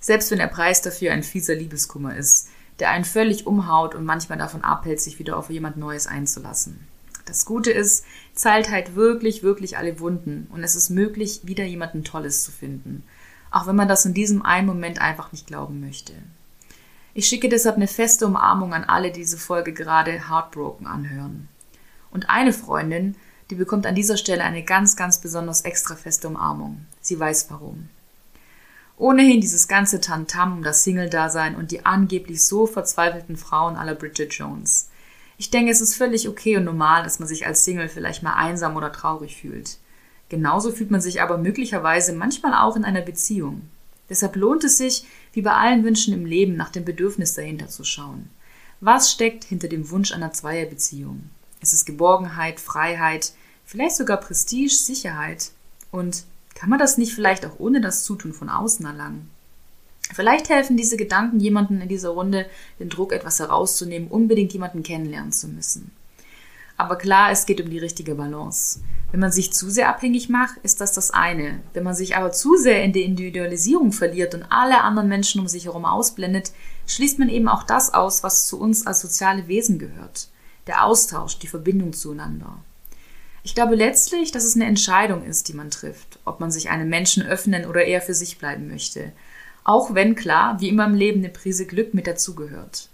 Selbst 0.00 0.32
wenn 0.32 0.38
der 0.38 0.48
Preis 0.48 0.82
dafür 0.82 1.12
ein 1.12 1.22
fieser 1.22 1.54
Liebeskummer 1.54 2.16
ist, 2.16 2.48
der 2.80 2.90
einen 2.90 3.04
völlig 3.04 3.46
umhaut 3.46 3.94
und 3.94 4.04
manchmal 4.04 4.38
davon 4.38 4.64
abhält, 4.64 5.00
sich 5.00 5.20
wieder 5.20 5.36
auf 5.36 5.50
jemand 5.50 5.76
Neues 5.76 6.08
einzulassen. 6.08 6.80
Das 7.26 7.44
Gute 7.44 7.70
ist, 7.70 8.04
zeilt 8.34 8.70
halt 8.70 8.96
wirklich, 8.96 9.44
wirklich 9.44 9.76
alle 9.76 10.00
Wunden 10.00 10.48
und 10.50 10.64
es 10.64 10.74
ist 10.74 10.90
möglich, 10.90 11.42
wieder 11.44 11.64
jemanden 11.64 12.02
Tolles 12.02 12.42
zu 12.42 12.50
finden 12.50 13.04
auch 13.50 13.66
wenn 13.66 13.76
man 13.76 13.88
das 13.88 14.06
in 14.06 14.14
diesem 14.14 14.42
einen 14.42 14.66
Moment 14.66 15.00
einfach 15.00 15.32
nicht 15.32 15.46
glauben 15.46 15.80
möchte. 15.80 16.12
Ich 17.12 17.26
schicke 17.26 17.48
deshalb 17.48 17.76
eine 17.76 17.88
feste 17.88 18.26
Umarmung 18.26 18.72
an 18.72 18.84
alle, 18.84 19.10
die 19.10 19.20
diese 19.20 19.38
Folge 19.38 19.72
gerade 19.72 20.28
heartbroken 20.28 20.86
anhören. 20.86 21.48
Und 22.12 22.30
eine 22.30 22.52
Freundin, 22.52 23.16
die 23.50 23.56
bekommt 23.56 23.86
an 23.86 23.94
dieser 23.94 24.16
Stelle 24.16 24.44
eine 24.44 24.62
ganz, 24.62 24.96
ganz 24.96 25.20
besonders 25.20 25.62
extra 25.62 25.96
feste 25.96 26.28
Umarmung. 26.28 26.86
Sie 27.00 27.18
weiß 27.18 27.50
warum. 27.50 27.88
Ohnehin 28.96 29.40
dieses 29.40 29.66
ganze 29.66 30.00
Tantam 30.00 30.58
um 30.58 30.62
das 30.62 30.84
Single-Dasein 30.84 31.56
und 31.56 31.70
die 31.70 31.84
angeblich 31.84 32.44
so 32.44 32.66
verzweifelten 32.66 33.36
Frauen 33.36 33.76
aller 33.76 33.94
Bridget 33.94 34.32
Jones. 34.32 34.90
Ich 35.38 35.50
denke, 35.50 35.72
es 35.72 35.80
ist 35.80 35.94
völlig 35.94 36.28
okay 36.28 36.58
und 36.58 36.64
normal, 36.64 37.02
dass 37.02 37.18
man 37.18 37.26
sich 37.26 37.46
als 37.46 37.64
Single 37.64 37.88
vielleicht 37.88 38.22
mal 38.22 38.34
einsam 38.34 38.76
oder 38.76 38.92
traurig 38.92 39.38
fühlt. 39.40 39.78
Genauso 40.28 40.70
fühlt 40.70 40.90
man 40.90 41.00
sich 41.00 41.22
aber 41.22 41.38
möglicherweise 41.38 42.12
manchmal 42.12 42.54
auch 42.54 42.76
in 42.76 42.84
einer 42.84 43.00
Beziehung. 43.00 43.62
Deshalb 44.10 44.36
lohnt 44.36 44.64
es 44.64 44.76
sich, 44.76 45.06
wie 45.32 45.42
bei 45.42 45.52
allen 45.52 45.82
Wünschen 45.82 46.12
im 46.12 46.26
Leben, 46.26 46.56
nach 46.56 46.70
dem 46.70 46.84
Bedürfnis 46.84 47.34
dahinter 47.34 47.68
zu 47.68 47.84
schauen. 47.84 48.28
Was 48.80 49.10
steckt 49.10 49.44
hinter 49.44 49.68
dem 49.68 49.88
Wunsch 49.90 50.12
einer 50.12 50.32
Zweierbeziehung? 50.32 51.30
Ist 51.62 51.72
es 51.72 51.84
Geborgenheit, 51.84 52.60
Freiheit, 52.60 53.32
vielleicht 53.70 53.96
sogar 53.96 54.18
Prestige, 54.18 54.74
Sicherheit? 54.74 55.52
Und 55.92 56.24
kann 56.54 56.68
man 56.68 56.78
das 56.78 56.98
nicht 56.98 57.14
vielleicht 57.14 57.46
auch 57.46 57.58
ohne 57.58 57.80
das 57.80 58.02
Zutun 58.02 58.32
von 58.32 58.48
außen 58.48 58.84
erlangen? 58.84 59.30
Vielleicht 60.12 60.48
helfen 60.48 60.76
diese 60.76 60.96
Gedanken 60.96 61.38
jemanden 61.38 61.80
in 61.80 61.88
dieser 61.88 62.10
Runde, 62.10 62.46
den 62.80 62.88
Druck 62.88 63.12
etwas 63.12 63.38
herauszunehmen, 63.38 64.08
unbedingt 64.08 64.52
jemanden 64.52 64.82
kennenlernen 64.82 65.30
zu 65.30 65.46
müssen. 65.46 65.92
Aber 66.76 66.96
klar, 66.96 67.30
es 67.30 67.46
geht 67.46 67.60
um 67.60 67.70
die 67.70 67.78
richtige 67.78 68.16
Balance. 68.16 68.80
Wenn 69.12 69.20
man 69.20 69.30
sich 69.30 69.52
zu 69.52 69.70
sehr 69.70 69.88
abhängig 69.88 70.28
macht, 70.28 70.56
ist 70.62 70.80
das 70.80 70.92
das 70.92 71.12
eine. 71.12 71.60
Wenn 71.72 71.84
man 71.84 71.94
sich 71.94 72.16
aber 72.16 72.32
zu 72.32 72.56
sehr 72.56 72.82
in 72.82 72.92
die 72.92 73.02
Individualisierung 73.02 73.92
verliert 73.92 74.34
und 74.34 74.46
alle 74.50 74.80
anderen 74.80 75.08
Menschen 75.08 75.40
um 75.40 75.46
sich 75.46 75.66
herum 75.66 75.84
ausblendet, 75.84 76.52
schließt 76.86 77.20
man 77.20 77.28
eben 77.28 77.46
auch 77.46 77.62
das 77.62 77.94
aus, 77.94 78.24
was 78.24 78.48
zu 78.48 78.58
uns 78.58 78.86
als 78.86 79.00
soziale 79.00 79.46
Wesen 79.46 79.78
gehört. 79.78 80.28
Der 80.66 80.84
Austausch, 80.84 81.38
die 81.38 81.48
Verbindung 81.48 81.92
zueinander. 81.92 82.56
Ich 83.42 83.54
glaube 83.54 83.74
letztlich, 83.74 84.32
dass 84.32 84.44
es 84.44 84.54
eine 84.54 84.66
Entscheidung 84.66 85.24
ist, 85.24 85.48
die 85.48 85.54
man 85.54 85.70
trifft, 85.70 86.18
ob 86.24 86.40
man 86.40 86.50
sich 86.50 86.68
einem 86.68 86.88
Menschen 86.88 87.26
öffnen 87.26 87.64
oder 87.64 87.84
eher 87.84 88.02
für 88.02 88.14
sich 88.14 88.38
bleiben 88.38 88.68
möchte. 88.68 89.12
Auch 89.64 89.94
wenn 89.94 90.14
klar, 90.14 90.60
wie 90.60 90.68
immer 90.68 90.86
im 90.86 90.94
Leben 90.94 91.20
eine 91.20 91.30
Prise 91.30 91.66
Glück 91.66 91.94
mit 91.94 92.06
dazugehört. 92.06 92.88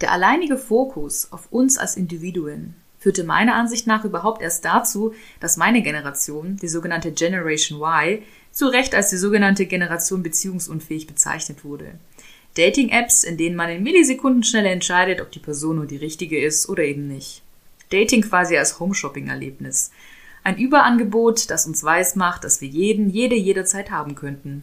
Der 0.00 0.12
alleinige 0.12 0.58
Fokus 0.58 1.32
auf 1.32 1.50
uns 1.50 1.78
als 1.78 1.96
Individuen 1.96 2.74
führte 2.98 3.24
meiner 3.24 3.54
Ansicht 3.54 3.86
nach 3.86 4.04
überhaupt 4.04 4.42
erst 4.42 4.64
dazu, 4.64 5.14
dass 5.40 5.56
meine 5.56 5.82
Generation, 5.82 6.56
die 6.56 6.68
sogenannte 6.68 7.12
Generation 7.12 7.80
Y, 7.80 8.22
zu 8.52 8.66
Recht 8.68 8.94
als 8.94 9.10
die 9.10 9.16
sogenannte 9.16 9.66
Generation 9.66 10.22
beziehungsunfähig 10.22 11.06
bezeichnet 11.06 11.64
wurde. 11.64 11.98
Dating-Apps, 12.56 13.22
in 13.22 13.36
denen 13.36 13.56
man 13.56 13.70
in 13.70 13.82
Millisekunden 13.82 14.42
schnell 14.42 14.66
entscheidet, 14.66 15.20
ob 15.20 15.30
die 15.30 15.38
Person 15.38 15.76
nur 15.76 15.86
die 15.86 15.96
richtige 15.96 16.42
ist 16.42 16.68
oder 16.68 16.84
eben 16.84 17.06
nicht. 17.06 17.42
Dating 17.90 18.22
quasi 18.22 18.56
als 18.56 18.80
Homeshopping-Erlebnis. 18.80 19.90
Ein 20.44 20.58
Überangebot, 20.58 21.50
das 21.50 21.66
uns 21.66 21.82
weismacht, 21.82 22.44
dass 22.44 22.60
wir 22.60 22.68
jeden, 22.68 23.10
jede, 23.10 23.34
jederzeit 23.34 23.90
haben 23.90 24.14
könnten. 24.14 24.62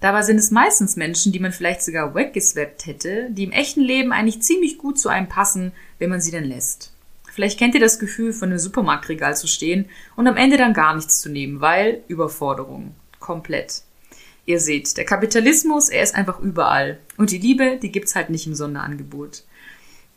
Dabei 0.00 0.22
sind 0.22 0.36
es 0.36 0.50
meistens 0.50 0.96
Menschen, 0.96 1.32
die 1.32 1.38
man 1.38 1.52
vielleicht 1.52 1.82
sogar 1.82 2.14
weggeswappt 2.14 2.86
hätte, 2.86 3.28
die 3.30 3.44
im 3.44 3.52
echten 3.52 3.80
Leben 3.80 4.12
eigentlich 4.12 4.42
ziemlich 4.42 4.76
gut 4.76 4.98
zu 4.98 5.08
einem 5.08 5.28
passen, 5.28 5.72
wenn 5.98 6.10
man 6.10 6.20
sie 6.20 6.30
denn 6.30 6.44
lässt. 6.44 6.92
Vielleicht 7.32 7.58
kennt 7.58 7.74
ihr 7.74 7.80
das 7.80 7.98
Gefühl, 7.98 8.32
vor 8.32 8.46
einem 8.46 8.58
Supermarktregal 8.58 9.36
zu 9.36 9.46
stehen 9.46 9.86
und 10.14 10.26
am 10.26 10.36
Ende 10.36 10.56
dann 10.56 10.74
gar 10.74 10.94
nichts 10.94 11.20
zu 11.20 11.30
nehmen, 11.30 11.60
weil 11.60 12.02
Überforderung. 12.06 12.94
Komplett. 13.18 13.82
Ihr 14.46 14.60
seht, 14.60 14.98
der 14.98 15.06
Kapitalismus, 15.06 15.88
er 15.88 16.02
ist 16.02 16.14
einfach 16.14 16.38
überall. 16.38 16.98
Und 17.16 17.30
die 17.30 17.38
Liebe, 17.38 17.78
die 17.82 17.90
gibt's 17.90 18.14
halt 18.14 18.28
nicht 18.28 18.46
im 18.46 18.54
Sonderangebot. 18.54 19.44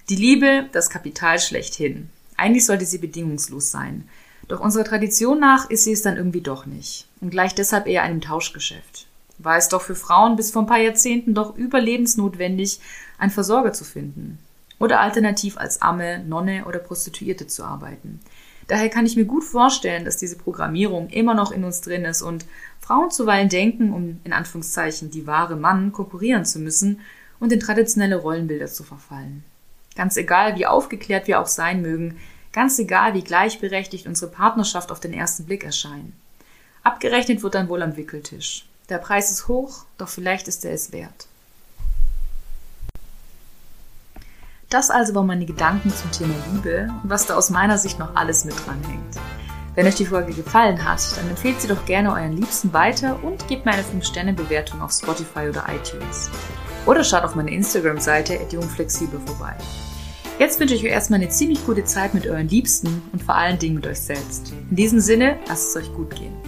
Die 0.10 0.16
Liebe, 0.16 0.68
das 0.74 0.90
Kapital 0.90 1.40
schlechthin. 1.40 2.10
Eigentlich 2.38 2.66
sollte 2.66 2.86
sie 2.86 3.00
bedingungslos 3.00 3.72
sein. 3.72 4.08
Doch 4.48 4.62
unserer 4.62 4.86
Tradition 4.86 5.40
nach 5.40 5.70
ist 5.70 5.84
sie 5.84 5.92
es 5.92 6.02
dann 6.02 6.16
irgendwie 6.16 6.42
doch 6.42 6.66
nicht. 6.66 7.08
Und 7.20 7.32
gleich 7.32 7.54
deshalb 7.54 7.88
eher 7.88 8.04
einem 8.04 8.22
Tauschgeschäft 8.22 9.08
war 9.38 9.58
es 9.58 9.70
doch 9.70 9.82
für 9.82 9.96
Frauen 9.96 10.36
bis 10.36 10.52
vor 10.52 10.64
ein 10.64 10.68
paar 10.68 10.80
Jahrzehnten 10.80 11.34
doch 11.34 11.56
überlebensnotwendig, 11.56 12.80
einen 13.18 13.32
Versorger 13.32 13.74
zu 13.74 13.84
finden. 13.84 14.40
Oder 14.80 15.00
alternativ 15.00 15.58
als 15.58 15.82
Amme, 15.82 16.20
Nonne 16.20 16.66
oder 16.66 16.80
Prostituierte 16.80 17.48
zu 17.48 17.64
arbeiten. 17.64 18.20
Daher 18.68 18.90
kann 18.90 19.06
ich 19.06 19.16
mir 19.16 19.26
gut 19.26 19.44
vorstellen, 19.44 20.06
dass 20.06 20.18
diese 20.18 20.36
Programmierung 20.36 21.10
immer 21.10 21.34
noch 21.34 21.52
in 21.52 21.64
uns 21.64 21.82
drin 21.82 22.06
ist 22.06 22.22
und 22.22 22.46
Frauen 22.82 23.12
zuweilen 23.12 23.50
denken, 23.50 23.94
um 23.94 24.20
in 24.24 24.34
Anführungszeichen 24.34 25.10
die 25.10 25.26
wahre 25.26 25.56
Mann 25.56 25.94
konkurrieren 25.94 26.46
zu 26.46 26.60
müssen 26.60 27.00
und 27.40 27.54
in 27.54 27.60
traditionelle 27.60 28.18
Rollenbilder 28.18 28.68
zu 28.68 28.84
verfallen. 28.84 29.44
Ganz 29.98 30.16
egal, 30.16 30.56
wie 30.56 30.68
aufgeklärt 30.68 31.26
wir 31.26 31.42
auch 31.42 31.48
sein 31.48 31.82
mögen, 31.82 32.20
ganz 32.54 32.78
egal, 32.78 33.16
wie 33.16 33.24
gleichberechtigt 33.24 34.06
unsere 34.06 34.30
Partnerschaft 34.30 34.92
auf 34.92 35.00
den 35.00 35.12
ersten 35.12 35.46
Blick 35.46 35.64
erscheint. 35.64 36.14
Abgerechnet 36.84 37.42
wird 37.42 37.56
dann 37.56 37.68
wohl 37.68 37.82
am 37.82 37.98
Wickeltisch. 37.98 38.68
Der 38.90 39.00
Preis 39.00 39.32
ist 39.32 39.48
hoch, 39.48 39.86
doch 39.98 40.08
vielleicht 40.08 40.48
ist 40.48 40.64
er 40.66 40.72
es 40.72 40.92
wert. 40.92 41.28
Das 44.70 44.92
also 44.92 45.16
waren 45.16 45.26
meine 45.26 45.46
Gedanken 45.48 45.92
zum 45.92 46.12
Thema 46.12 46.36
Liebe 46.52 46.94
und 47.02 47.10
was 47.10 47.26
da 47.26 47.36
aus 47.36 47.50
meiner 47.50 47.80
Sicht 47.80 47.98
noch 47.98 48.16
alles 48.16 48.46
mit 48.46 48.56
dranhängt. 48.66 49.16
Wenn 49.74 49.88
euch 49.88 49.96
die 49.96 50.06
Folge 50.06 50.34
gefallen 50.34 50.84
hat, 50.88 51.18
dann 51.18 51.30
empfehlt 51.30 51.60
sie 51.60 51.70
doch 51.70 51.86
gerne 51.86 52.12
euren 52.12 52.34
Liebsten 52.34 52.72
weiter 52.72 53.24
und 53.24 53.48
gebt 53.48 53.66
mir 53.66 53.72
eine 53.72 53.84
5-Sterne-Bewertung 53.84 54.82
auf 54.82 54.92
Spotify 54.92 55.50
oder 55.50 55.66
iTunes. 55.70 56.30
Oder 56.86 57.04
schaut 57.04 57.24
auf 57.24 57.36
meine 57.36 57.52
Instagram-Seite 57.52 58.40
jungflexibel 58.52 59.20
vorbei. 59.26 59.56
Jetzt 60.40 60.60
wünsche 60.60 60.76
ich 60.76 60.84
euch 60.84 60.92
erstmal 60.92 61.20
eine 61.20 61.30
ziemlich 61.30 61.66
gute 61.66 61.84
Zeit 61.84 62.14
mit 62.14 62.28
euren 62.28 62.48
Liebsten 62.48 63.02
und 63.12 63.24
vor 63.24 63.34
allen 63.34 63.58
Dingen 63.58 63.74
mit 63.74 63.88
euch 63.88 64.00
selbst. 64.00 64.54
In 64.70 64.76
diesem 64.76 65.00
Sinne, 65.00 65.40
lasst 65.48 65.76
es 65.76 65.84
euch 65.84 65.92
gut 65.94 66.16
gehen. 66.16 66.47